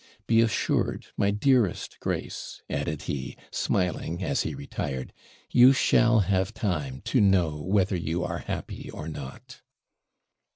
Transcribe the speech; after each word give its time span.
Be 0.25 0.41
assured, 0.41 1.05
my 1.15 1.29
dearest 1.29 1.99
Grace,' 1.99 2.63
added 2.67 3.03
he, 3.03 3.37
smiling 3.51 4.23
as 4.23 4.41
he 4.41 4.55
retired, 4.55 5.13
'you 5.51 5.73
shall 5.73 6.21
have 6.21 6.55
time 6.55 7.01
to 7.01 7.21
know 7.21 7.57
whether 7.57 7.95
you 7.95 8.23
are 8.23 8.39
happy 8.39 8.89
or 8.89 9.07
not.' 9.07 9.61